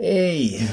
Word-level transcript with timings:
Hey, 0.00 0.64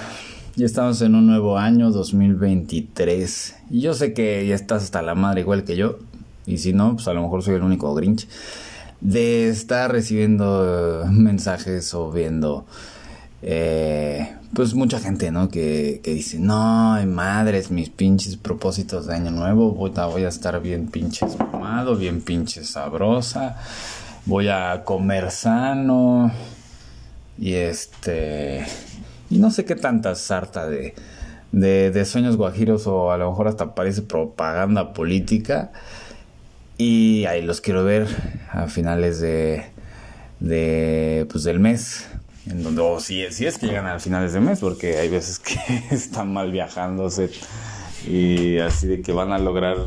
ya 0.56 0.68
estamos 0.68 1.02
en 1.02 1.16
un 1.16 1.26
nuevo 1.26 1.58
año 1.58 1.90
2023. 1.90 3.56
Y 3.72 3.82
yo 3.82 3.96
sé 3.96 4.14
que 4.14 4.46
ya 4.46 4.54
estás 4.54 4.84
hasta 4.84 5.02
la 5.02 5.16
madre 5.16 5.42
igual 5.42 5.64
que 5.64 5.76
yo. 5.76 5.98
Y 6.46 6.60
si 6.60 6.74
no, 6.74 6.94
pues 6.94 7.08
a 7.08 7.14
lo 7.14 7.24
mejor 7.24 7.42
soy 7.42 7.56
el 7.56 7.64
único 7.64 7.96
Grinch. 7.96 8.28
De 9.02 9.50
estar 9.50 9.92
recibiendo 9.92 11.02
eh, 11.06 11.10
mensajes 11.10 11.92
o 11.96 12.12
viendo. 12.12 12.68
Eh, 13.42 14.32
pues 14.54 14.76
mucha 14.76 15.00
gente, 15.00 15.32
¿no? 15.32 15.50
Que, 15.50 16.02
que 16.04 16.14
dice, 16.14 16.38
no, 16.38 16.96
madres, 17.08 17.72
mis 17.72 17.90
pinches 17.90 18.38
propósitos 18.38 19.08
de 19.08 19.16
año 19.16 19.32
nuevo. 19.32 19.72
Voy 19.72 20.24
a, 20.24 20.28
estar 20.28 20.62
bien 20.62 20.86
pinches 20.86 21.36
mamado, 21.40 21.96
bien 21.96 22.22
pinches 22.22 22.70
sabrosa. 22.70 23.58
Voy 24.28 24.50
a 24.50 24.84
comer 24.86 25.32
sano. 25.32 26.32
Y 27.40 27.54
este 27.54 28.64
y 29.30 29.38
no 29.40 29.52
sé 29.52 29.66
qué 29.66 29.76
tanta 29.76 30.16
sarta 30.16 30.68
de, 30.68 30.94
de, 31.52 32.06
sueños 32.06 32.38
guajiros 32.38 32.88
o 32.88 33.12
a 33.12 33.18
lo 33.18 33.30
mejor 33.30 33.48
hasta 33.48 33.76
parece 33.76 34.02
propaganda 34.02 34.94
política. 34.94 35.72
Y 36.78 37.26
ahí 37.26 37.42
los 37.42 37.62
quiero 37.62 37.84
ver 37.86 38.08
a 38.52 38.68
finales 38.68 39.22
de, 39.22 39.66
de 40.40 41.26
pues 41.32 41.44
del 41.44 41.60
mes. 41.60 42.08
En 42.48 42.62
donde, 42.62 42.82
o 42.82 43.00
si, 43.00 43.26
si 43.32 43.46
es 43.46 43.58
que 43.58 43.68
llegan 43.68 43.88
a 43.88 44.00
finales 44.00 44.34
de 44.34 44.40
mes, 44.40 44.60
porque 44.60 44.98
hay 44.98 45.10
veces 45.10 45.40
que 45.40 45.58
están 45.92 46.32
mal 46.32 46.52
viajándose 46.52 47.32
y 48.08 48.60
así 48.60 48.88
de 48.88 49.02
que 49.02 49.12
van 49.14 49.32
a 49.32 49.40
lograr 49.40 49.78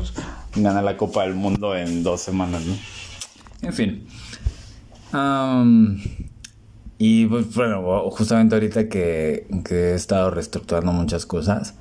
ganar 0.55 0.83
la 0.83 0.97
Copa 0.97 1.23
del 1.23 1.35
Mundo 1.35 1.75
en 1.75 2.03
dos 2.03 2.21
semanas, 2.21 2.63
¿no? 2.65 2.75
En 3.61 3.73
fin. 3.73 4.07
Y 7.01 7.27
pues 7.27 7.55
bueno, 7.55 8.09
justamente 8.11 8.55
ahorita 8.55 8.89
que, 8.89 9.47
he 9.69 9.93
estado 9.93 10.31
reestructurando 10.31 10.91
muchas 10.91 11.25
cosas, 11.25 11.73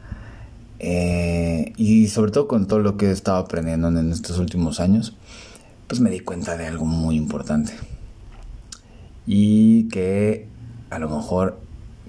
eh, 0.79 1.73
y 1.77 2.07
sobre 2.07 2.31
todo 2.31 2.47
con 2.47 2.69
todo 2.69 2.79
lo 2.79 2.97
que 2.97 3.07
he 3.07 3.11
estado 3.11 3.39
aprendiendo 3.39 3.89
en 3.89 4.13
estos 4.13 4.39
últimos 4.39 4.79
años, 4.79 5.17
pues 5.89 6.01
me 6.01 6.09
di 6.09 6.21
cuenta 6.21 6.57
de 6.57 6.69
algo 6.69 6.85
muy 6.85 7.17
importante. 7.17 7.73
Y 9.27 9.89
que 9.89 10.47
a 10.91 11.01
lo 11.01 11.09
mejor, 11.09 11.59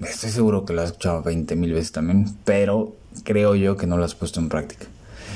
estoy 0.00 0.30
seguro 0.30 0.64
que 0.64 0.72
lo 0.72 0.82
has 0.82 0.90
escuchado 0.90 1.22
20 1.24 1.56
mil 1.56 1.72
veces 1.72 1.90
también, 1.90 2.32
pero 2.44 2.94
creo 3.24 3.56
yo 3.56 3.76
que 3.76 3.88
no 3.88 3.96
lo 3.96 4.04
has 4.04 4.14
puesto 4.14 4.38
en 4.38 4.48
práctica. 4.48 4.86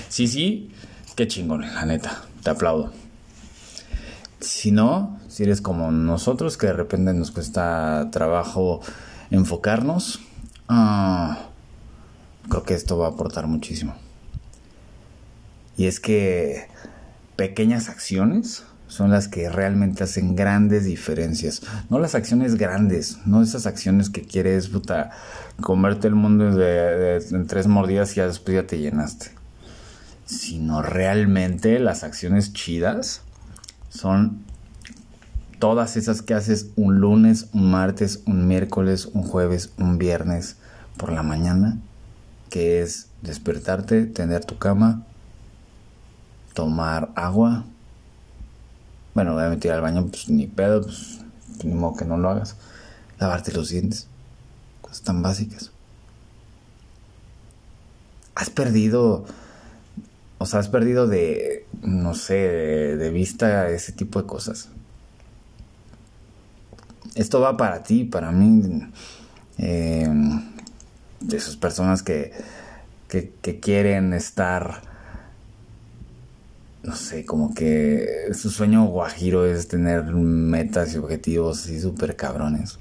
Sí, 0.09 0.29
sí, 0.29 0.71
qué 1.17 1.27
chingón, 1.27 1.63
la 1.63 1.85
neta, 1.87 2.23
te 2.45 2.51
aplaudo. 2.51 2.93
Si 4.39 4.71
no, 4.71 5.19
si 5.35 5.43
eres 5.43 5.61
como 5.61 5.91
nosotros, 5.91 6.57
que 6.57 6.69
de 6.69 6.75
repente 6.75 7.13
nos 7.13 7.33
cuesta 7.33 8.09
trabajo 8.13 8.81
enfocarnos, 9.33 10.21
ah, 10.69 11.49
creo 12.49 12.63
que 12.63 12.75
esto 12.75 12.99
va 12.99 13.07
a 13.07 13.11
aportar 13.11 13.49
muchísimo. 13.49 13.97
Y 15.77 15.87
es 15.87 15.99
que 15.99 16.69
pequeñas 17.35 17.89
acciones 17.89 18.63
son 18.87 19.11
las 19.11 19.27
que 19.27 19.49
realmente 19.49 20.05
hacen 20.05 20.37
grandes 20.37 20.85
diferencias. 20.85 21.63
No 21.91 21.99
las 21.99 22.15
acciones 22.15 22.55
grandes, 22.55 23.19
no 23.27 23.43
esas 23.43 23.67
acciones 23.67 24.11
que 24.11 24.23
quieres 24.23 24.69
puta, 24.69 25.11
comerte 25.61 26.07
el 26.07 26.15
mundo 26.15 26.63
en 26.63 27.47
tres 27.49 27.67
mordidas 27.67 28.13
y 28.13 28.17
ya 28.19 28.29
después 28.29 28.55
ya 28.55 28.69
te 28.69 28.79
llenaste. 28.79 29.33
Sino 30.27 30.81
realmente 30.81 31.81
las 31.81 32.05
acciones 32.05 32.53
chidas 32.53 33.23
son 33.89 34.44
todas 35.65 35.97
esas 35.97 36.21
que 36.21 36.35
haces 36.35 36.67
un 36.77 37.01
lunes, 37.01 37.47
un 37.55 37.71
martes, 37.71 38.21
un 38.27 38.47
miércoles, 38.47 39.07
un 39.15 39.23
jueves, 39.23 39.73
un 39.79 39.97
viernes 39.97 40.57
por 40.99 41.11
la 41.11 41.23
mañana, 41.23 41.79
que 42.51 42.83
es 42.83 43.07
despertarte, 43.23 44.05
tener 44.05 44.45
tu 44.45 44.59
cama, 44.59 45.07
tomar 46.53 47.13
agua. 47.15 47.65
Bueno, 49.15 49.33
voy 49.33 49.45
a 49.45 49.49
meter 49.49 49.73
al 49.73 49.81
baño, 49.81 50.07
pues 50.09 50.29
ni 50.29 50.47
pedo, 50.47 50.83
pues 50.83 51.21
ni 51.65 51.73
modo 51.73 51.97
que 51.97 52.05
no 52.05 52.19
lo 52.19 52.29
hagas. 52.29 52.57
Lavarte 53.19 53.51
los 53.53 53.71
dientes. 53.71 54.07
Cosas 54.83 55.01
tan 55.01 55.23
básicas. 55.23 55.71
Has 58.35 58.51
perdido 58.51 59.25
o 60.37 60.45
sea, 60.45 60.61
has 60.61 60.69
perdido 60.69 61.07
de, 61.07 61.65
no 61.81 62.15
sé, 62.15 62.35
de, 62.35 63.11
vista 63.11 63.71
ese 63.71 63.93
tipo 63.93 64.21
de 64.21 64.27
cosas. 64.27 64.69
Esto 67.15 67.41
va 67.41 67.57
para 67.57 67.83
ti, 67.83 68.05
para 68.05 68.33
mí, 68.33 68.83
eh, 69.59 70.09
de 71.21 71.37
esas 71.37 71.57
personas 71.57 72.03
que, 72.03 72.33
que, 73.09 73.61
quieren 73.61 74.13
estar, 74.13 74.83
no 76.83 76.97
sé, 76.97 77.25
como 77.25 77.55
que 77.55 78.31
su 78.33 78.51
sueño 78.51 78.85
guajiro 78.87 79.47
es 79.47 79.69
tener 79.69 80.05
metas 80.05 80.95
y 80.95 80.99
objetivos 80.99 81.63
así 81.63 81.81
súper 81.81 82.17
cabrones. 82.17 82.79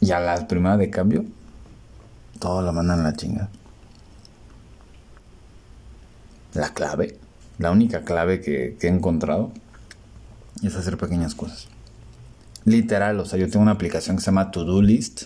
Y 0.00 0.12
a 0.12 0.20
la 0.20 0.46
primera 0.46 0.76
de 0.76 0.90
cambio, 0.90 1.24
todo 2.38 2.62
lo 2.62 2.72
mandan 2.72 3.00
a 3.00 3.04
la 3.04 3.12
chingada 3.14 3.50
la 6.54 6.72
clave, 6.72 7.18
la 7.58 7.70
única 7.70 8.02
clave 8.02 8.40
que, 8.40 8.76
he 8.80 8.86
encontrado 8.86 9.52
es 10.62 10.76
hacer 10.76 10.96
pequeñas 10.96 11.34
cosas. 11.34 11.68
Literal, 12.64 13.20
o 13.20 13.26
sea, 13.26 13.38
yo 13.38 13.48
tengo 13.50 13.62
una 13.62 13.72
aplicación 13.72 14.16
que 14.16 14.22
se 14.22 14.26
llama 14.26 14.50
To 14.50 14.64
Do 14.64 14.80
List, 14.80 15.24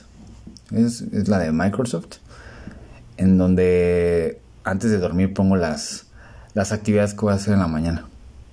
es, 0.72 1.28
la 1.28 1.38
de 1.38 1.52
Microsoft, 1.52 2.16
en 3.16 3.38
donde 3.38 4.40
antes 4.64 4.90
de 4.90 4.98
dormir 4.98 5.34
pongo 5.34 5.56
las, 5.56 6.06
las 6.54 6.72
actividades 6.72 7.14
que 7.14 7.20
voy 7.20 7.32
a 7.32 7.36
hacer 7.36 7.54
en 7.54 7.60
la 7.60 7.68
mañana. 7.68 8.06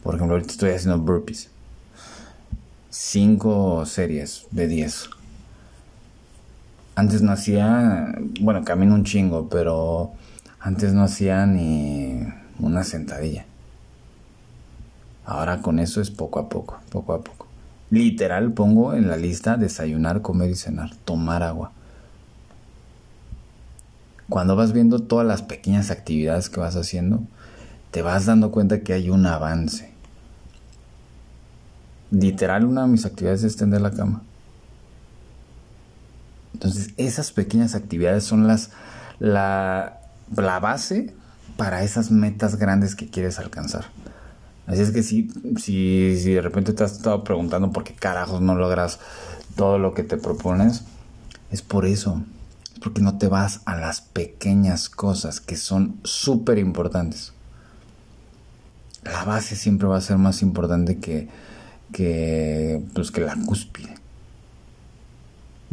Por 0.04 0.16
ejemplo, 0.16 0.36
ahorita 0.36 0.52
estoy 0.52 0.72
haciendo 0.72 1.00
burpees. 1.00 1.50
Cinco 2.90 3.86
series 3.86 4.46
de 4.52 4.68
diez. 4.68 5.10
Antes 6.96 7.22
no 7.22 7.32
hacía, 7.32 8.16
bueno, 8.40 8.64
camino 8.64 8.96
un 8.96 9.04
chingo, 9.04 9.50
pero 9.50 10.14
antes 10.60 10.94
no 10.94 11.04
hacía 11.04 11.46
ni 11.46 12.22
una 12.60 12.84
sentadilla. 12.84 13.46
Ahora 15.26 15.62
con 15.62 15.80
eso 15.80 16.02
es 16.02 16.12
poco 16.12 16.40
a 16.40 16.50
poco, 16.50 16.80
poco 16.90 17.14
a 17.14 17.22
poco. 17.22 17.48
Literal 17.90 18.52
pongo 18.54 18.94
en 18.94 19.08
la 19.08 19.18
lista 19.18 19.58
desayunar, 19.58 20.22
comer 20.22 20.50
y 20.52 20.56
cenar, 20.56 20.96
tomar 21.06 21.44
agua. 21.44 21.72
Cuando 24.30 24.56
vas 24.56 24.74
viendo 24.74 25.00
todas 25.00 25.26
las 25.26 25.42
pequeñas 25.44 25.92
actividades 25.92 26.50
que 26.50 26.60
vas 26.60 26.76
haciendo, 26.76 27.22
te 27.92 28.02
vas 28.02 28.26
dando 28.26 28.52
cuenta 28.52 28.82
que 28.82 28.94
hay 28.94 29.10
un 29.10 29.26
avance. 29.26 29.92
Literal 32.12 32.66
una 32.66 32.84
de 32.84 32.88
mis 32.88 33.06
actividades 33.06 33.44
es 33.44 33.56
tender 33.56 33.82
la 33.82 33.92
cama. 33.92 34.24
Entonces 36.54 36.94
esas 36.98 37.32
pequeñas 37.32 37.76
actividades 37.76 38.24
son 38.24 38.48
las 38.48 38.72
la, 39.20 40.00
la 40.36 40.60
base 40.60 41.14
para 41.58 41.84
esas 41.84 42.12
metas 42.12 42.58
grandes 42.58 42.96
que 42.96 43.10
quieres 43.10 43.40
alcanzar. 43.40 43.86
Así 44.68 44.82
es 44.82 44.92
que 44.92 45.04
si, 45.04 45.30
si, 45.58 46.18
si 46.20 46.34
de 46.34 46.42
repente 46.42 46.74
te 46.74 46.84
has 46.84 46.94
estado 46.94 47.24
preguntando 47.24 47.72
por 47.72 47.84
qué 47.84 47.94
carajos 47.94 48.42
no 48.42 48.56
logras 48.56 49.00
todo 49.56 49.78
lo 49.78 49.94
que 49.94 50.04
te 50.04 50.18
propones, 50.18 50.84
es 51.52 51.62
por 51.62 51.86
eso. 51.86 52.22
Es 52.74 52.80
porque 52.80 53.02
no 53.02 53.18
te 53.18 53.28
vas 53.28 53.62
a 53.66 53.76
las 53.76 54.02
pequeñas 54.02 54.90
cosas 54.90 55.40
que 55.40 55.56
son 55.56 56.00
súper 56.04 56.58
importantes. 56.58 57.34
La 59.04 59.24
base 59.24 59.56
siempre 59.56 59.88
va 59.88 59.98
a 59.98 60.02
ser 60.02 60.18
más 60.18 60.42
importante 60.42 60.98
que, 60.98 61.30
que, 61.92 62.84
pues, 62.94 63.12
que 63.12 63.22
la 63.22 63.36
cúspide. 63.36 63.96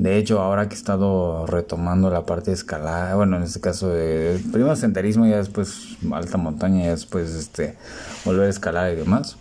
De 0.03 0.19
hecho, 0.19 0.41
ahora 0.41 0.69
que 0.69 0.75
he 0.75 0.79
estado 0.79 1.47
retomando 1.47 2.11
la 2.11 2.27
parte 2.27 2.51
de 2.51 2.57
escalada, 2.57 3.15
bueno, 3.15 3.37
en 3.37 3.45
este 3.45 3.61
caso, 3.61 3.89
de, 3.89 4.43
primero 4.51 4.75
senderismo 4.75 5.27
y 5.27 5.31
después 5.31 5.97
alta 6.13 6.39
montaña 6.39 6.87
y 6.87 6.89
después 6.89 7.31
este, 7.31 7.77
volver 8.25 8.49
a 8.49 8.51
escalar 8.51 8.93
y 8.93 8.97
demás. 8.97 9.37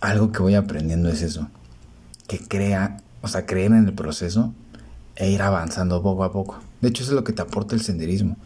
Algo 0.00 0.30
que 0.30 0.40
voy 0.40 0.54
aprendiendo 0.54 1.08
es 1.08 1.20
eso, 1.22 1.48
que 2.28 2.38
crea, 2.38 2.98
o 3.22 3.26
sea, 3.26 3.44
creer 3.44 3.72
en 3.72 3.88
el 3.88 3.92
proceso 3.92 4.54
e 5.16 5.28
ir 5.28 5.42
avanzando 5.42 6.00
poco 6.00 6.22
a 6.22 6.30
poco. 6.30 6.60
De 6.80 6.90
hecho, 6.90 7.02
eso 7.02 7.10
es 7.10 7.16
lo 7.16 7.24
que 7.24 7.32
te 7.32 7.42
aporta 7.42 7.74
el 7.74 7.80
senderismo. 7.80 8.36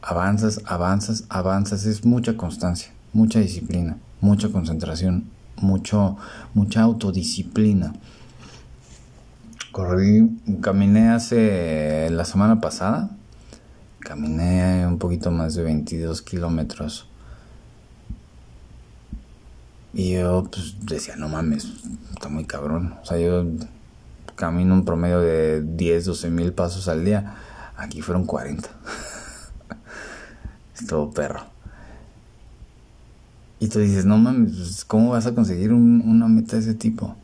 Avanzas, 0.00 0.60
avanzas, 0.64 1.24
avanzas, 1.28 1.86
es 1.86 2.04
mucha 2.04 2.36
constancia, 2.36 2.92
mucha 3.12 3.40
disciplina, 3.40 3.98
mucha 4.20 4.48
concentración, 4.48 5.24
mucho, 5.56 6.16
mucha 6.54 6.82
autodisciplina 6.82 7.92
corrí, 9.76 10.40
caminé 10.62 11.10
hace 11.10 12.08
la 12.08 12.24
semana 12.24 12.62
pasada, 12.62 13.10
caminé 13.98 14.86
un 14.86 14.96
poquito 14.96 15.30
más 15.30 15.54
de 15.54 15.64
22 15.64 16.22
kilómetros. 16.22 17.06
Y 19.92 20.14
yo 20.14 20.48
pues 20.50 20.76
decía, 20.80 21.16
no 21.16 21.28
mames, 21.28 21.66
está 22.14 22.30
muy 22.30 22.46
cabrón. 22.46 22.94
O 23.02 23.04
sea, 23.04 23.18
yo 23.18 23.44
camino 24.34 24.72
un 24.72 24.86
promedio 24.86 25.20
de 25.20 25.60
10, 25.60 26.06
12 26.06 26.30
mil 26.30 26.54
pasos 26.54 26.88
al 26.88 27.04
día. 27.04 27.34
Aquí 27.76 28.00
fueron 28.00 28.24
40. 28.24 28.70
es 30.74 30.86
todo 30.86 31.10
perro. 31.10 31.44
Y 33.60 33.68
tú 33.68 33.80
dices, 33.80 34.06
no 34.06 34.16
mames, 34.16 34.52
pues, 34.56 34.84
¿cómo 34.86 35.10
vas 35.10 35.26
a 35.26 35.34
conseguir 35.34 35.74
una 35.74 36.28
meta 36.28 36.56
de 36.56 36.62
ese 36.62 36.74
tipo? 36.74 37.14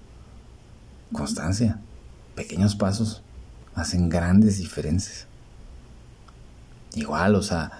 Constancia. 1.14 1.80
Pequeños 2.42 2.74
pasos 2.74 3.22
hacen 3.76 4.08
grandes 4.08 4.58
diferencias. 4.58 5.28
Igual, 6.96 7.36
o 7.36 7.42
sea, 7.42 7.70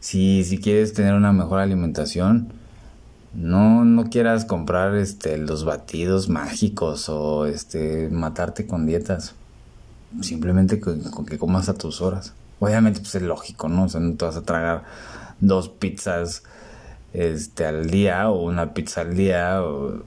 si, 0.00 0.42
si 0.42 0.58
quieres 0.58 0.92
tener 0.92 1.14
una 1.14 1.32
mejor 1.32 1.60
alimentación, 1.60 2.48
no, 3.32 3.84
no 3.84 4.10
quieras 4.10 4.44
comprar 4.44 4.96
este, 4.96 5.38
los 5.38 5.64
batidos 5.64 6.28
mágicos 6.28 7.08
o 7.08 7.46
este, 7.46 8.08
matarte 8.08 8.66
con 8.66 8.86
dietas. 8.86 9.36
Simplemente 10.20 10.80
con, 10.80 11.00
que 11.24 11.38
comas 11.38 11.68
a 11.68 11.74
tus 11.74 12.00
horas. 12.00 12.32
Obviamente, 12.58 12.98
pues 12.98 13.14
es 13.14 13.22
lógico, 13.22 13.68
¿no? 13.68 13.84
O 13.84 13.88
sea, 13.88 14.00
no 14.00 14.16
te 14.16 14.24
vas 14.24 14.36
a 14.36 14.42
tragar 14.42 14.82
dos 15.38 15.68
pizzas 15.68 16.42
este, 17.12 17.66
al 17.66 17.88
día 17.88 18.28
o 18.30 18.42
una 18.42 18.74
pizza 18.74 19.02
al 19.02 19.14
día. 19.14 19.62
O, 19.62 20.02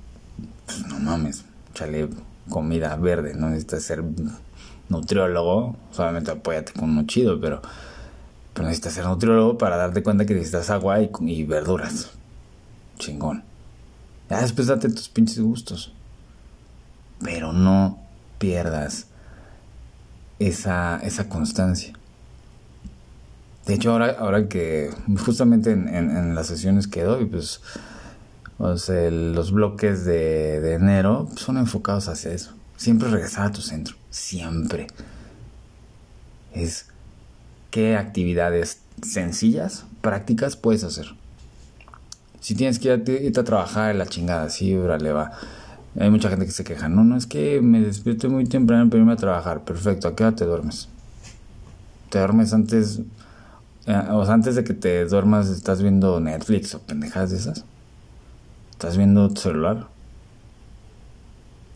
pues 0.66 0.86
no 0.86 1.00
mames, 1.00 1.46
chale 1.74 2.10
comida 2.50 2.96
verde. 2.96 3.34
No 3.34 3.50
necesitas 3.50 3.84
ser 3.84 4.04
nutriólogo. 4.90 5.76
Solamente 5.92 6.32
apóyate 6.32 6.74
con 6.74 6.90
uno 6.92 7.06
chido, 7.06 7.40
pero, 7.40 7.62
pero 8.54 8.68
necesitas 8.68 8.94
ser 8.94 9.06
nutriólogo 9.06 9.58
para 9.58 9.78
darte 9.78 10.04
cuenta 10.04 10.26
que 10.26 10.34
necesitas 10.34 10.70
agua 10.70 11.00
y, 11.02 11.44
verduras 11.44 12.12
chingón. 12.98 13.44
Ya 14.30 14.42
después 14.42 14.68
date 14.68 14.90
tus 14.90 15.10
pinches 15.10 15.40
gustos. 15.40 15.94
Pero 17.24 17.54
no 17.54 18.00
pierdas 18.38 19.08
esa, 20.40 21.00
esa 21.04 21.30
constancia. 21.30 21.94
De 23.66 23.76
hecho, 23.76 23.92
ahora, 23.92 24.16
ahora 24.20 24.48
que 24.48 24.90
justamente 25.24 25.72
en, 25.72 26.34
las 26.34 26.48
sesiones 26.48 26.88
que 26.88 27.04
doy, 27.04 27.26
pues 27.26 27.62
los 28.60 29.52
bloques 29.52 30.06
de, 30.06 30.74
enero 30.74 31.30
son 31.36 31.58
enfocados 31.58 32.08
hacia 32.08 32.32
eso. 32.32 32.54
Siempre 32.78 33.10
regresar 33.10 33.48
a 33.48 33.52
tu 33.52 33.62
centro. 33.62 33.96
Siempre. 34.10 34.88
Es 36.54 36.88
qué 37.72 37.96
actividades 37.96 38.82
sencillas, 39.02 39.86
prácticas 40.02 40.56
puedes 40.56 40.84
hacer. 40.84 41.08
Si 42.40 42.56
tienes 42.56 42.80
que 42.80 42.94
irte 42.94 43.40
a 43.40 43.44
trabajar, 43.44 43.96
la 43.96 44.06
chingada, 44.06 44.50
sí, 44.50 44.76
órale, 44.76 45.12
va. 45.12 45.32
Hay 46.00 46.10
mucha 46.10 46.30
gente 46.30 46.46
que 46.46 46.52
se 46.52 46.64
queja. 46.64 46.90
No, 46.90 47.04
no, 47.04 47.18
es 47.18 47.28
que 47.28 47.62
me 47.62 47.82
despierto 47.82 48.30
muy 48.30 48.46
temprano 48.46 48.90
para 48.90 49.00
irme 49.00 49.14
a 49.14 49.18
trabajar. 49.18 49.64
Perfecto, 49.64 50.08
¿a 50.08 50.16
qué 50.16 50.24
hora 50.24 50.36
te 50.36 50.46
duermes? 50.46 50.88
¿Te 52.10 52.18
duermes 52.18 52.54
antes? 52.54 53.02
Eh, 53.86 54.02
o 54.12 54.26
sea, 54.26 54.34
antes 54.34 54.56
de 54.56 54.64
que 54.64 54.74
te 54.74 55.06
duermas, 55.06 55.50
¿estás 55.50 55.82
viendo 55.82 56.20
Netflix 56.20 56.76
o 56.76 56.80
pendejadas 56.80 57.32
de 57.32 57.38
esas? 57.38 57.66
¿Estás 58.82 58.98
viendo 58.98 59.30
tu 59.30 59.40
celular? 59.40 59.90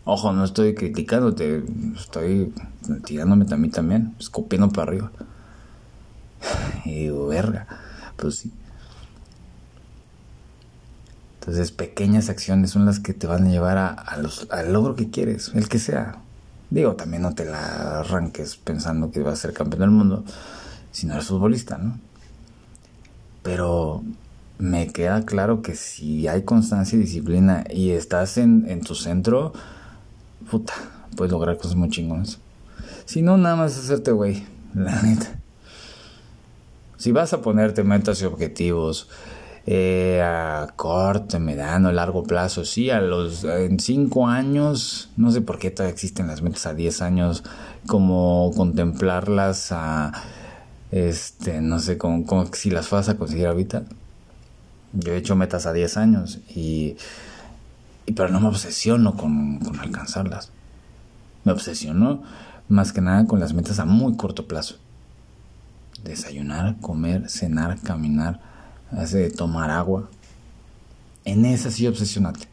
Ojo, 0.04 0.32
no 0.32 0.42
estoy 0.42 0.74
criticándote, 0.74 1.62
estoy 1.94 2.52
tirándome 3.04 3.46
a 3.48 3.56
mí 3.56 3.68
también, 3.68 4.16
escupiendo 4.18 4.68
para 4.70 4.90
arriba. 4.90 5.12
Y 6.84 7.02
digo, 7.02 7.28
verga, 7.28 7.68
pues 8.16 8.38
sí. 8.38 8.52
Entonces, 11.38 11.70
pequeñas 11.70 12.28
acciones 12.28 12.72
son 12.72 12.86
las 12.86 12.98
que 12.98 13.14
te 13.14 13.28
van 13.28 13.44
a 13.44 13.50
llevar 13.50 13.78
a, 13.78 14.16
los, 14.16 14.48
al 14.50 14.72
logro 14.72 14.96
que 14.96 15.08
quieres, 15.08 15.52
el 15.54 15.68
que 15.68 15.78
sea. 15.78 16.16
Digo, 16.70 16.96
también 16.96 17.22
no 17.22 17.36
te 17.36 17.44
la 17.44 18.00
arranques 18.00 18.56
pensando 18.56 19.12
que 19.12 19.20
vas 19.20 19.34
a 19.34 19.42
ser 19.42 19.52
campeón 19.52 19.82
del 19.82 19.90
mundo 19.90 20.24
si 20.90 21.06
no 21.06 21.14
eres 21.14 21.26
futbolista, 21.28 21.78
¿no? 21.78 22.00
Pero 23.44 24.02
me 24.58 24.88
queda 24.88 25.24
claro 25.24 25.62
que 25.62 25.74
si 25.74 26.28
hay 26.28 26.42
constancia 26.42 26.96
y 26.96 27.02
disciplina 27.02 27.64
y 27.70 27.90
estás 27.90 28.38
en, 28.38 28.64
en 28.68 28.82
tu 28.82 28.94
centro, 28.94 29.52
puta, 30.50 30.74
puedes 31.16 31.32
lograr 31.32 31.56
cosas 31.56 31.76
muy 31.76 31.90
chingonas. 31.90 32.38
Si 33.04 33.22
no, 33.22 33.36
nada 33.36 33.56
más 33.56 33.78
hacerte 33.78 34.12
güey, 34.12 34.46
la 34.74 35.02
neta. 35.02 35.40
Si 36.96 37.12
vas 37.12 37.32
a 37.32 37.42
ponerte 37.42 37.84
metas 37.84 38.22
y 38.22 38.24
objetivos, 38.24 39.08
eh, 39.68 40.22
a 40.22 40.72
corto, 40.76 41.40
mediano, 41.40 41.90
largo 41.90 42.22
plazo, 42.22 42.64
sí, 42.64 42.88
a 42.90 43.00
los 43.00 43.42
en 43.42 43.80
cinco 43.80 44.28
años, 44.28 45.10
no 45.16 45.32
sé 45.32 45.40
por 45.40 45.58
qué 45.58 45.72
todavía 45.72 45.92
existen 45.92 46.28
las 46.28 46.40
metas 46.40 46.66
a 46.66 46.74
10 46.74 47.02
años, 47.02 47.42
como 47.86 48.52
contemplarlas 48.56 49.72
a, 49.72 50.12
este, 50.92 51.60
no 51.60 51.80
sé, 51.80 51.98
como, 51.98 52.24
si 52.52 52.70
las 52.70 52.88
vas 52.90 53.08
a 53.08 53.16
conseguir 53.16 53.48
ahorita. 53.48 53.82
Yo 54.92 55.12
he 55.12 55.16
hecho 55.16 55.36
metas 55.36 55.66
a 55.66 55.72
10 55.72 55.96
años 55.96 56.38
y, 56.54 56.96
y 58.06 58.12
pero 58.12 58.28
no 58.28 58.40
me 58.40 58.48
obsesiono 58.48 59.16
con, 59.16 59.58
con 59.58 59.78
alcanzarlas. 59.80 60.50
Me 61.44 61.52
obsesiono 61.52 62.22
más 62.68 62.92
que 62.92 63.00
nada 63.00 63.26
con 63.26 63.40
las 63.40 63.52
metas 63.52 63.78
a 63.78 63.84
muy 63.84 64.16
corto 64.16 64.46
plazo. 64.46 64.76
Desayunar, 66.02 66.76
comer, 66.80 67.28
cenar, 67.28 67.80
caminar, 67.80 68.40
hace 68.90 69.30
tomar 69.30 69.70
agua. 69.70 70.08
En 71.24 71.44
esa 71.44 71.70
sí 71.70 71.86
obsesionate. 71.86 72.48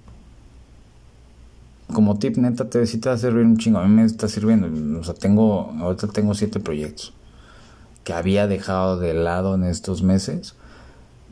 Como 1.91 2.18
tip, 2.18 2.38
neta, 2.38 2.69
te, 2.69 2.85
sí 2.88 2.97
te 2.97 3.09
va 3.09 3.15
a 3.15 3.18
servir 3.19 3.45
un 3.45 3.57
chingo. 3.57 3.80
A 3.80 3.88
mí 3.88 3.94
me 3.94 4.03
está 4.03 4.27
sirviendo. 4.27 5.00
O 5.00 5.03
sea, 5.03 5.13
tengo, 5.13 5.74
ahorita 5.80 6.07
tengo 6.07 6.33
siete 6.33 6.59
proyectos 6.59 7.13
que 8.03 8.13
había 8.13 8.47
dejado 8.47 9.00
de 9.00 9.13
lado 9.13 9.56
en 9.56 9.63
estos 9.63 10.03
meses 10.03 10.56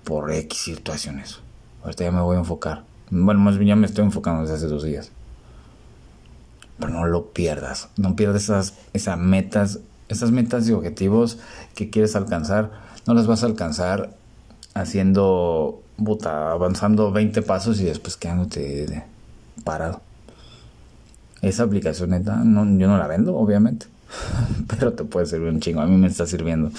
por 0.03 0.31
X 0.31 0.59
situaciones. 0.59 1.39
Ahorita 1.83 2.03
ya 2.03 2.11
me 2.11 2.21
voy 2.21 2.35
a 2.35 2.39
enfocar. 2.39 2.83
Bueno, 3.09 3.39
más 3.39 3.57
bien 3.57 3.69
ya 3.69 3.75
me 3.75 3.87
estoy 3.87 4.05
enfocando 4.05 4.41
desde 4.41 4.55
hace 4.55 4.67
dos 4.67 4.83
días. 4.83 5.11
Pero 6.79 6.91
no 6.91 7.05
lo 7.05 7.27
pierdas. 7.27 7.89
No 7.97 8.15
pierdas 8.15 8.43
esas, 8.43 8.75
esas 8.93 9.17
metas, 9.17 9.79
esas 10.07 10.31
metas 10.31 10.67
y 10.67 10.73
objetivos 10.73 11.37
que 11.75 11.89
quieres 11.89 12.15
alcanzar. 12.15 12.71
No 13.05 13.13
las 13.13 13.27
vas 13.27 13.43
a 13.43 13.47
alcanzar 13.47 14.15
haciendo, 14.73 15.81
puta, 16.03 16.51
avanzando 16.51 17.11
20 17.11 17.41
pasos 17.41 17.79
y 17.81 17.85
después 17.85 18.17
quedándote 18.17 19.03
parado. 19.63 20.01
Esa 21.41 21.63
aplicación 21.63 22.11
neta, 22.11 22.37
no, 22.37 22.63
yo 22.77 22.87
no 22.87 22.97
la 22.97 23.07
vendo, 23.07 23.35
obviamente, 23.35 23.87
pero 24.67 24.93
te 24.93 25.03
puede 25.03 25.25
servir 25.25 25.49
un 25.49 25.59
chingo, 25.59 25.81
a 25.81 25.87
mí 25.87 25.97
me 25.97 26.07
está 26.07 26.27
sirviendo. 26.27 26.71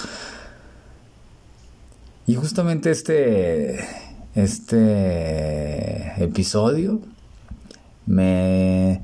Y 2.25 2.35
justamente 2.35 2.89
este, 2.89 3.85
este 4.33 6.23
episodio 6.23 7.01
me, 8.05 9.01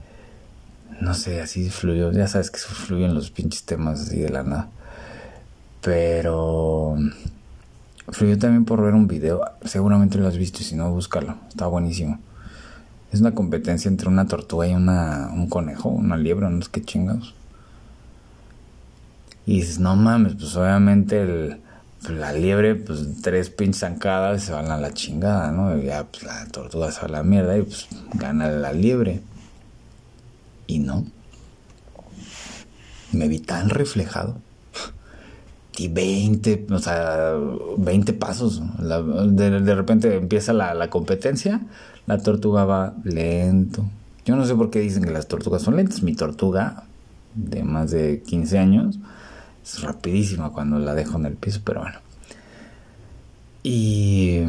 no 1.01 1.13
sé, 1.13 1.41
así 1.41 1.69
fluyó, 1.69 2.13
ya 2.13 2.29
sabes 2.29 2.49
que 2.49 2.59
fluyen 2.59 3.13
los 3.13 3.29
pinches 3.29 3.63
temas 3.63 4.01
así 4.01 4.19
de 4.19 4.29
la 4.29 4.43
nada. 4.43 4.69
Pero 5.81 6.95
yo 8.21 8.38
también 8.38 8.63
por 8.63 8.81
ver 8.81 8.93
un 8.93 9.07
video, 9.07 9.41
seguramente 9.65 10.17
lo 10.17 10.27
has 10.27 10.38
visto 10.38 10.59
y 10.61 10.63
si 10.63 10.75
no, 10.77 10.89
búscalo, 10.89 11.35
está 11.49 11.67
buenísimo. 11.67 12.19
Es 13.11 13.19
una 13.19 13.33
competencia 13.33 13.89
entre 13.89 14.07
una 14.07 14.27
tortuga 14.27 14.65
y 14.65 14.73
una, 14.75 15.29
un 15.33 15.49
conejo, 15.49 15.89
una 15.89 16.15
liebre, 16.15 16.49
no 16.49 16.59
es 16.59 16.69
que 16.69 16.81
chingados. 16.81 17.35
Y 19.45 19.59
dices, 19.59 19.79
no 19.79 19.97
mames, 19.97 20.35
pues 20.35 20.55
obviamente 20.55 21.21
el, 21.21 21.59
la 22.07 22.31
liebre, 22.31 22.75
pues 22.75 23.21
tres 23.21 23.49
pinches 23.49 23.81
zancadas 23.81 24.43
se 24.43 24.53
van 24.53 24.71
a 24.71 24.77
la 24.77 24.93
chingada, 24.93 25.51
¿no? 25.51 25.77
Y 25.77 25.87
ya 25.87 26.05
pues 26.05 26.23
la 26.23 26.45
tortuga 26.47 26.91
se 26.91 27.01
va 27.01 27.07
a 27.07 27.11
la 27.11 27.23
mierda 27.23 27.57
y 27.57 27.63
pues 27.63 27.87
gana 28.13 28.49
la 28.49 28.71
liebre. 28.71 29.21
Y 30.67 30.79
no. 30.79 31.05
Me 33.11 33.27
vi 33.27 33.39
tan 33.39 33.69
reflejado 33.69 34.37
y 35.79 35.87
20, 35.87 36.67
o 36.71 36.79
sea, 36.79 37.35
20 37.77 38.13
pasos. 38.13 38.61
de, 38.79 39.75
repente 39.75 40.13
empieza 40.13 40.51
la, 40.51 40.89
competencia, 40.89 41.61
la 42.05 42.17
tortuga 42.17 42.65
va 42.65 42.93
lento. 43.05 43.85
Yo 44.25 44.35
no 44.35 44.45
sé 44.45 44.55
por 44.55 44.71
qué 44.71 44.81
dicen 44.81 45.05
que 45.05 45.11
las 45.11 45.27
tortugas 45.27 45.61
son 45.61 45.77
lentas. 45.77 46.03
Mi 46.03 46.15
tortuga, 46.15 46.83
de 47.33 47.63
más 47.63 47.91
de 47.91 48.21
15 48.23 48.59
años, 48.59 48.99
es 49.63 49.81
rapidísima 49.81 50.51
cuando 50.51 50.79
la 50.79 50.95
dejo 50.95 51.17
en 51.17 51.25
el 51.25 51.35
piso, 51.35 51.61
pero 51.63 51.81
bueno. 51.81 51.99
Y, 53.63 54.39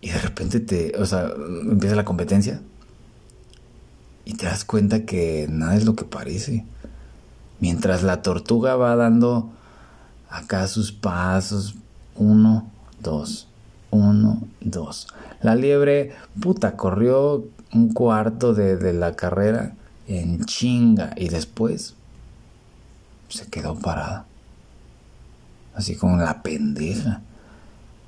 y 0.00 0.10
de 0.10 0.18
repente 0.18 0.60
te, 0.60 0.96
o 0.98 1.06
sea, 1.06 1.30
empieza 1.70 1.94
la 1.96 2.04
competencia 2.04 2.60
y 4.24 4.34
te 4.34 4.46
das 4.46 4.64
cuenta 4.64 5.04
que 5.04 5.46
nada 5.48 5.76
es 5.76 5.84
lo 5.84 5.94
que 5.96 6.04
parece. 6.04 6.64
Mientras 7.60 8.02
la 8.02 8.22
tortuga 8.22 8.76
va 8.76 8.94
dando 8.96 9.50
acá 10.28 10.66
sus 10.68 10.92
pasos, 10.92 11.74
uno, 12.14 12.70
dos, 13.00 13.48
Uno, 13.90 14.42
dos. 14.60 15.08
La 15.40 15.54
liebre, 15.54 16.12
puta, 16.40 16.76
corrió 16.76 17.46
un 17.72 17.92
cuarto 17.94 18.52
de, 18.52 18.76
de 18.76 18.92
la 18.92 19.14
carrera 19.14 19.72
en 20.06 20.44
chinga 20.44 21.14
y 21.16 21.28
después 21.28 21.94
se 23.28 23.46
quedó 23.46 23.74
parada. 23.78 24.26
Así 25.74 25.96
como 25.96 26.16
la 26.16 26.42
pendeja. 26.42 27.22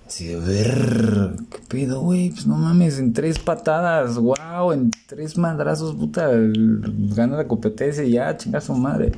Así 0.06 0.26
de 0.26 0.36
ver, 0.40 1.36
¿qué 1.50 1.58
pedo, 1.68 2.00
güey? 2.00 2.30
Pues 2.30 2.46
no 2.46 2.56
mames, 2.56 2.98
en 2.98 3.12
tres 3.12 3.38
patadas, 3.38 4.16
wow, 4.16 4.72
en 4.72 4.90
tres 5.06 5.38
madrazos, 5.38 5.94
puta, 5.94 6.28
gana 6.32 7.36
la 7.36 7.46
competencia 7.46 8.02
y 8.02 8.12
ya, 8.12 8.36
chinga 8.36 8.60
su 8.60 8.74
madre. 8.74 9.12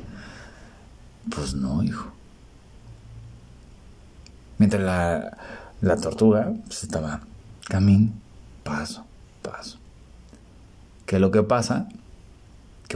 Pues 1.35 1.55
no, 1.55 1.81
hijo. 1.81 2.11
Mientras 4.59 4.83
la, 4.83 5.35
la 5.81 5.97
tortuga 5.97 6.53
pues, 6.67 6.83
estaba 6.83 7.21
camino, 7.67 8.11
paso, 8.63 9.03
paso. 9.41 9.79
¿Qué 11.07 11.15
es 11.15 11.21
lo 11.21 11.31
que 11.31 11.41
pasa? 11.41 11.87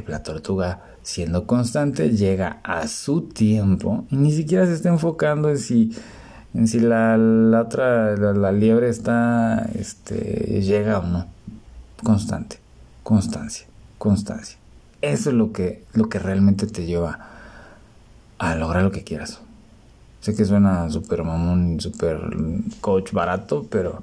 Que 0.03 0.11
la 0.11 0.23
tortuga, 0.23 0.81
siendo 1.01 1.47
constante, 1.47 2.09
llega 2.09 2.59
a 2.63 2.87
su 2.87 3.21
tiempo 3.21 4.05
y 4.11 4.15
ni 4.15 4.31
siquiera 4.31 4.65
se 4.65 4.73
está 4.73 4.89
enfocando 4.89 5.49
en 5.49 5.57
si 5.57 5.91
en 6.53 6.67
si 6.67 6.79
la, 6.79 7.17
la 7.17 7.61
otra, 7.61 8.15
la, 8.15 8.51
liebre 8.51 8.89
está, 8.89 9.69
este, 9.75 10.61
llega 10.61 10.99
o 10.99 11.03
no. 11.03 11.27
Constante, 12.03 12.57
constancia, 13.03 13.67
constancia. 13.97 14.57
Eso 15.01 15.29
es 15.29 15.35
lo 15.35 15.51
que, 15.51 15.85
lo 15.93 16.09
que 16.09 16.19
realmente 16.19 16.65
te 16.65 16.85
lleva 16.85 17.19
a 18.39 18.55
lograr 18.55 18.83
lo 18.83 18.91
que 18.91 19.03
quieras. 19.03 19.39
Sé 20.21 20.35
que 20.35 20.45
suena 20.45 20.89
súper 20.89 21.23
mamón, 21.23 21.79
súper 21.79 22.19
coach 22.81 23.11
barato, 23.11 23.67
pero, 23.69 24.01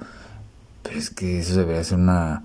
pero 0.82 0.98
es 0.98 1.10
que 1.10 1.40
eso 1.40 1.58
debería 1.58 1.82
ser 1.82 1.98
una 1.98 2.44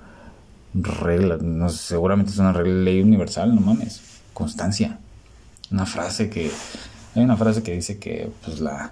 regla, 0.73 1.37
no 1.41 1.69
seguramente 1.69 2.31
es 2.31 2.37
una 2.37 2.53
regla 2.53 2.83
ley 2.83 3.01
universal, 3.01 3.53
no 3.53 3.61
mames. 3.61 4.01
Constancia. 4.33 4.99
Una 5.71 5.85
frase 5.85 6.29
que, 6.29 6.51
hay 7.15 7.23
una 7.23 7.37
frase 7.37 7.63
que 7.63 7.73
dice 7.73 7.99
que 7.99 8.31
pues 8.43 8.59
la, 8.59 8.91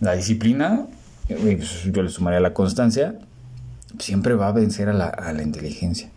la 0.00 0.14
disciplina, 0.14 0.86
pues, 1.28 1.84
yo 1.84 2.02
le 2.02 2.10
sumaría 2.10 2.40
la 2.40 2.54
constancia, 2.54 3.18
siempre 3.98 4.34
va 4.34 4.48
a 4.48 4.52
vencer 4.52 4.88
a 4.88 4.92
la, 4.92 5.42
inteligencia. 5.42 6.10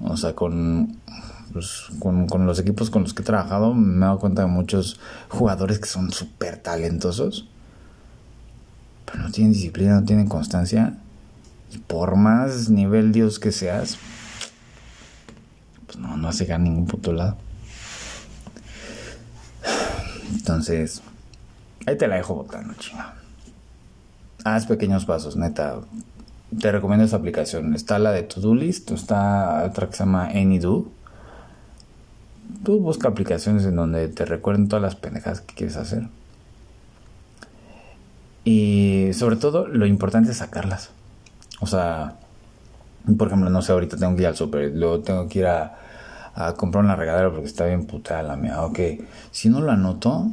O 0.00 0.16
sea, 0.16 0.34
pues, 0.34 1.86
con, 1.98 2.26
con, 2.26 2.46
los 2.46 2.58
equipos 2.58 2.90
con 2.90 3.02
los 3.02 3.14
que 3.14 3.22
he 3.22 3.24
trabajado 3.24 3.74
me 3.74 3.96
he 3.96 4.00
dado 4.00 4.18
cuenta 4.18 4.42
de 4.42 4.48
muchos 4.48 5.00
jugadores 5.28 5.78
que 5.78 5.88
son 5.88 6.10
súper 6.12 6.58
talentosos, 6.58 7.48
pero 9.04 9.24
no 9.24 9.30
tienen 9.30 9.52
disciplina, 9.52 10.00
no 10.00 10.06
tienen 10.06 10.28
constancia. 10.28 10.96
Y 11.70 11.78
por 11.78 12.16
más 12.16 12.70
nivel 12.70 13.12
Dios 13.12 13.38
que 13.38 13.52
seas, 13.52 13.98
pues 15.86 15.98
no, 15.98 16.16
no 16.16 16.28
hace 16.28 16.44
ganar 16.44 16.68
ningún 16.68 16.86
puto 16.86 17.12
lado. 17.12 17.36
Entonces, 20.32 21.02
Ahí 21.86 21.96
te 21.96 22.08
la 22.08 22.16
dejo 22.16 22.34
botando, 22.34 22.74
chinga. 22.74 23.14
Haz 24.44 24.66
pequeños 24.66 25.06
pasos, 25.06 25.36
neta. 25.36 25.80
Te 26.58 26.72
recomiendo 26.72 27.04
esa 27.04 27.16
aplicación. 27.16 27.74
Está 27.74 27.98
la 27.98 28.12
de 28.12 28.22
To-Do 28.22 28.54
List, 28.54 28.90
está 28.90 29.64
otra 29.64 29.88
que 29.88 29.94
se 29.94 30.04
llama 30.04 30.26
AnyDo. 30.26 30.88
Tú 32.64 32.80
busca 32.80 33.08
aplicaciones 33.08 33.64
en 33.64 33.76
donde 33.76 34.08
te 34.08 34.24
recuerden 34.24 34.68
todas 34.68 34.82
las 34.82 34.96
pendejadas 34.96 35.40
que 35.40 35.54
quieres 35.54 35.76
hacer. 35.76 36.08
Y 38.44 39.10
sobre 39.14 39.36
todo, 39.36 39.66
lo 39.66 39.86
importante 39.86 40.32
es 40.32 40.38
sacarlas. 40.38 40.90
O 41.60 41.66
sea, 41.66 42.16
por 43.16 43.28
ejemplo, 43.28 43.50
no 43.50 43.62
sé, 43.62 43.72
ahorita 43.72 43.96
tengo 43.96 44.16
que 44.16 44.22
ir 44.22 44.28
al 44.28 44.36
super, 44.36 44.72
luego 44.74 45.00
tengo 45.00 45.28
que 45.28 45.40
ir 45.40 45.46
a, 45.46 45.76
comprar 46.56 46.84
una 46.84 46.96
regadera 46.96 47.30
porque 47.30 47.46
está 47.46 47.66
bien 47.66 47.86
putada 47.86 48.22
la 48.22 48.36
mía. 48.36 48.62
Ok, 48.62 48.78
si 49.30 49.48
no 49.50 49.60
lo 49.60 49.72
anoto, 49.72 50.30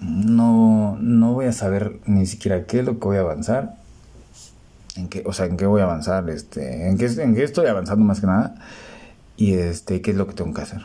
no, 0.00 0.96
no 1.00 1.32
voy 1.32 1.46
a 1.46 1.52
saber 1.52 2.00
ni 2.06 2.26
siquiera 2.26 2.64
qué 2.64 2.80
es 2.80 2.86
lo 2.86 2.98
que 2.98 3.06
voy 3.06 3.16
a 3.18 3.20
avanzar. 3.20 3.76
En 4.96 5.08
qué, 5.08 5.22
o 5.26 5.32
sea, 5.32 5.46
en 5.46 5.56
qué 5.56 5.66
voy 5.66 5.80
a 5.80 5.84
avanzar, 5.84 6.28
este, 6.30 6.88
en 6.88 6.98
qué, 6.98 7.06
en 7.06 7.34
qué 7.34 7.44
estoy 7.44 7.66
avanzando 7.66 8.04
más 8.04 8.20
que 8.20 8.26
nada. 8.26 8.54
Y 9.36 9.54
este, 9.54 10.00
qué 10.00 10.12
es 10.12 10.16
lo 10.16 10.26
que 10.26 10.34
tengo 10.34 10.54
que 10.54 10.62
hacer. 10.62 10.82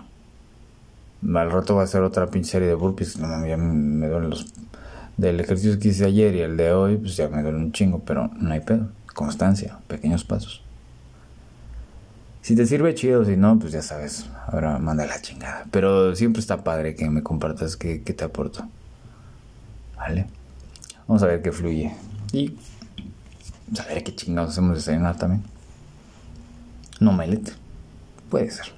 Al 1.24 1.52
rato 1.52 1.76
va 1.76 1.84
a 1.84 1.88
ser 1.88 2.02
otra 2.02 2.28
pinche 2.28 2.52
serie 2.52 2.68
de 2.68 2.76
burpees. 2.76 3.18
No, 3.20 3.46
ya 3.46 3.58
me 3.58 4.08
duelen 4.08 4.30
los. 4.30 4.54
Del 5.18 5.40
ejercicio 5.40 5.80
que 5.80 5.90
hice 5.90 6.06
ayer 6.06 6.36
y 6.36 6.42
el 6.42 6.58
de 6.58 6.72
hoy, 6.74 6.98
pues 6.98 7.18
ya 7.18 7.28
me 7.28 7.42
duele 7.42 7.58
un 7.58 7.72
chingo, 7.72 8.00
pero 8.06 8.30
no 8.40 8.52
hay 8.54 8.60
pedo. 8.60 8.88
Constancia, 9.18 9.80
pequeños 9.88 10.24
pasos. 10.24 10.62
Si 12.44 12.56
te 12.56 12.68
sirve 12.68 12.94
chido, 12.94 13.26
si 13.26 13.36
no, 13.36 13.58
pues 13.58 13.72
ya 13.74 13.82
sabes. 13.82 14.28
Ahora 14.46 14.78
manda 14.78 15.08
la 15.08 15.20
chingada. 15.20 15.66
Pero 15.72 16.16
siempre 16.16 16.40
está 16.40 16.64
padre 16.64 16.96
que 16.96 17.10
me 17.10 17.24
compartas 17.24 17.78
qué, 17.78 18.04
qué 18.04 18.14
te 18.14 18.24
aporto. 18.24 18.70
¿Vale? 19.96 20.28
Vamos 21.08 21.24
a 21.24 21.26
ver 21.26 21.42
qué 21.42 21.52
fluye. 21.52 21.96
Y 22.32 22.60
a 23.80 23.88
ver 23.88 24.04
qué 24.04 24.14
chingados 24.14 24.52
hacemos 24.52 24.74
de 24.74 24.76
desayunar 24.76 25.18
también. 25.18 25.42
No 27.00 27.12
melete. 27.12 27.54
Puede 28.30 28.52
ser. 28.52 28.77